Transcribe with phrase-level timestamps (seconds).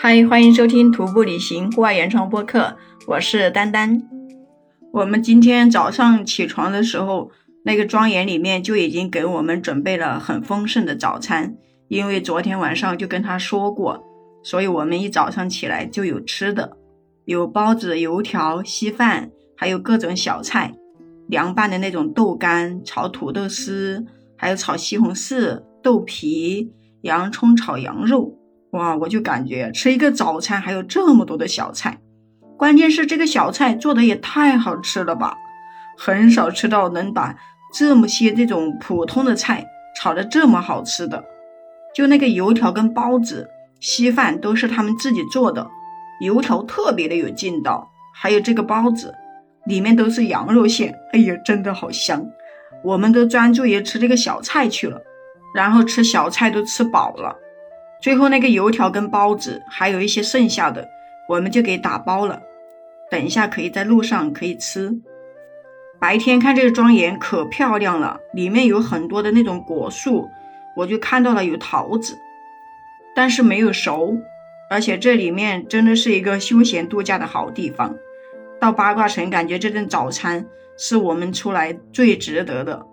[0.00, 2.76] 嗨，欢迎收听徒步旅行户外原创播客，
[3.08, 4.00] 我是丹丹。
[4.92, 7.32] 我们今天早上起床的时候，
[7.64, 11.56] 那个庄园里面就已经给我们准备了很丰盛的早餐，
[11.88, 14.04] 因为昨天晚上就跟他说过，
[14.44, 16.76] 所以我们一早上起来就有吃的，
[17.24, 20.72] 有包子、油条、稀饭，还有各种小菜，
[21.26, 28.37] 凉拌的那种豆干、炒土豆丝，还有炒西红柿、豆皮、洋葱炒羊肉。
[28.72, 31.98] 哇，我就感觉吃一个早餐还有这么多的小菜，
[32.56, 35.36] 关键是这个小菜做的也太好吃了吧！
[35.96, 37.34] 很少吃到能把
[37.74, 41.24] 这么些这种普通的菜炒的这么好吃的。
[41.94, 43.48] 就那个油条跟包子、
[43.80, 45.66] 稀饭都是他们自己做的，
[46.20, 49.14] 油条特别的有劲道，还有这个包子
[49.66, 52.26] 里面都是羊肉馅，哎呀，真的好香！
[52.84, 55.00] 我们都专注于吃这个小菜去了，
[55.54, 57.34] 然后吃小菜都吃饱了。
[58.00, 60.88] 最后那个油条跟包子，还有一些剩下的，
[61.28, 62.40] 我们就给打包了，
[63.10, 65.00] 等一下可以在路上可以吃。
[65.98, 70.28] 白天看这个庄园可漂亮了，里面有很多的那种果树，
[70.76, 72.16] 我就看到了有桃子，
[73.16, 74.16] 但是没有熟。
[74.70, 77.96] 而且这里面真的是一个休闲度假的好地方。
[78.60, 80.44] 到八卦城，感觉这顿早餐
[80.76, 82.86] 是我们出来最值得的。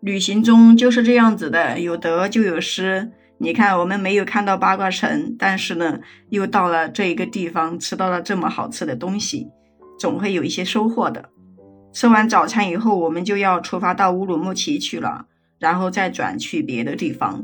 [0.00, 3.10] 旅行中就是这样子的，有得就有失。
[3.42, 9.48] 你看，我们没有看到八卦城，但是呢，又到了这一个地方，吃到了这么好吃的东西，
[9.98, 11.30] 总会有一些收获的。
[11.90, 15.24] 吃完早餐以后，我们就要出发到乌鲁木齐去了，
[15.58, 17.42] 然后再转去别的地方。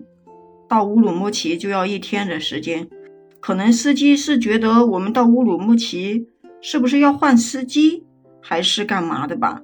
[0.69, 2.87] 到乌鲁木齐就要一天的时间，
[3.41, 6.29] 可能司机是觉得我们到乌鲁木齐
[6.61, 8.05] 是不是要换司机，
[8.43, 9.63] 还是干嘛的吧？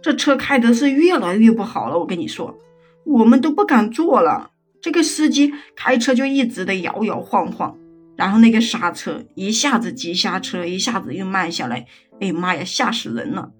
[0.00, 2.56] 这车开的是越来越不好了，我跟你说，
[3.04, 4.52] 我们都不敢坐了。
[4.80, 7.76] 这个司机开车就一直的摇摇晃晃，
[8.16, 11.86] 然后那个刹车一下子急刹车，一下子又慢下来，
[12.20, 13.50] 哎呀妈呀，吓死人了！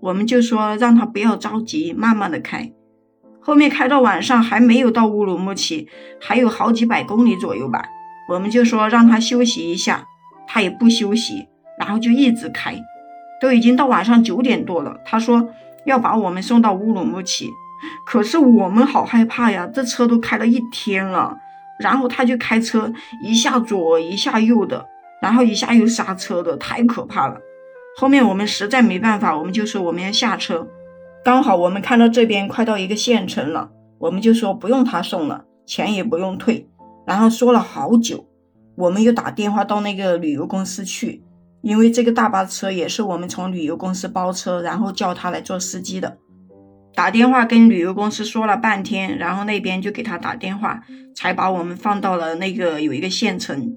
[0.00, 2.72] 我们就说让他不要着急，慢慢的开。
[3.40, 5.88] 后面开到晚上还没有到乌鲁木齐，
[6.20, 7.84] 还有好几百公里左右吧。
[8.28, 10.04] 我们就说让他休息一下，
[10.48, 11.46] 他也不休息，
[11.78, 12.76] 然后就一直开，
[13.40, 15.00] 都已经到晚上九点多了。
[15.04, 15.48] 他说
[15.84, 17.48] 要把我们送到乌鲁木齐。
[18.04, 21.36] 可是我们好害怕呀，这车都开了一天了，
[21.78, 22.92] 然后他就开车
[23.22, 24.86] 一下左一下右的，
[25.20, 27.36] 然后一下又刹车的，太可怕了。
[27.98, 30.66] 后面我们实在没办法，我们就说我们要下车。
[31.24, 36.68] 刚好我们看到这边快到一个县城了，我们就说不用他送了，钱也不用退。
[37.06, 38.26] 然后说了好久，
[38.76, 41.24] 我们又打电话到那个旅游公司去，
[41.62, 46.16] 因为这个大巴车也是我们从旅游公司包车，然后叫他来做司机的。
[46.96, 50.82] 打电话跟旅游公司说了半天，然后那边就给他打电话，
[51.14, 53.76] 才把我们放到了那个有一个县城，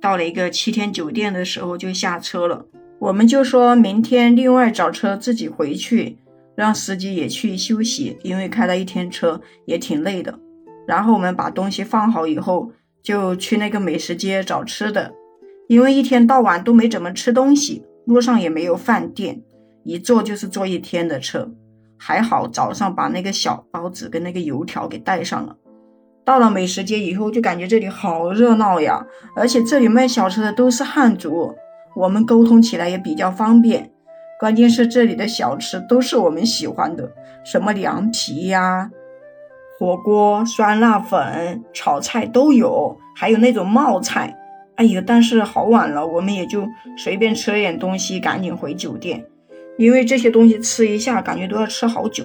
[0.00, 2.64] 到了一个七天酒店的时候就下车了。
[3.00, 6.18] 我们就说明天另外找车自己回去，
[6.54, 10.38] 让司机也去休息，因为开了一天车也挺累的。
[10.86, 12.70] 然后我们把东西放好以后，
[13.02, 15.12] 就去那个美食街找吃的，
[15.66, 19.42] 因为一天到晚都没怎么吃东西，路上也没有饭店，
[19.82, 21.52] 一坐就是坐一天的车。
[22.04, 25.54] 还好早上把那个小包子跟那个油条给带上了。
[26.24, 31.54] 到了美食街以后，就感觉这里好热闹呀，而且这里卖小吃的都是汉族，
[31.94, 33.92] 我们沟通起来也比较方便。
[34.40, 37.08] 关键是这里的小吃都是我们喜欢的，
[37.44, 38.90] 什么凉皮呀、
[39.78, 44.36] 火锅、酸辣粉、炒菜都有，还有那种冒菜。
[44.74, 46.66] 哎呀，但是好晚了，我们也就
[46.98, 49.24] 随便吃了点东西，赶紧回酒店。
[49.78, 52.24] 因为这些东西吃一下，感觉都要吃好久，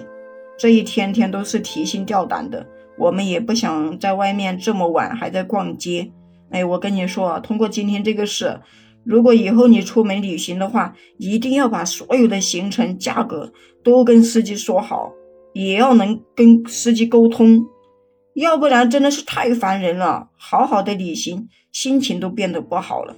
[0.58, 2.66] 这一天天都是提心吊胆的。
[2.98, 6.10] 我们也不想在外面这么晚还在逛街。
[6.50, 8.60] 哎，我跟你说，通过今天这个事，
[9.04, 13.52] 如果以后你出门旅行的话，一定要把所有的行程、价格
[13.84, 15.12] 都跟司机说好，
[15.52, 17.64] 也要能跟司机沟通，
[18.34, 20.28] 要不然真的是太烦人了。
[20.36, 23.14] 好好的旅行，心情都变得不好了。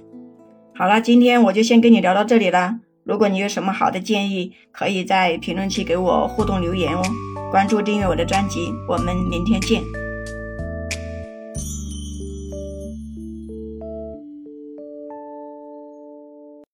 [0.75, 2.79] 好了，今天我就先跟你聊到这里了。
[3.03, 7.01] 如果你有什么好的建议，可以在评论区给我互动留言哦。
[7.51, 10.00] 关注订阅我的专辑，我们明天见。